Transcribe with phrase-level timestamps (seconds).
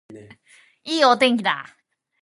[0.83, 1.77] いいお天気だ